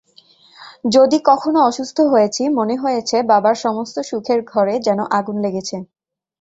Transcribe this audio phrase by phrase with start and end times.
[0.95, 5.77] যদি কখনো অসুস্থ হয়েছি, মনে হয়েছে বাবার সমস্ত সুখের ঘরে যেন আগুন লেগেছে।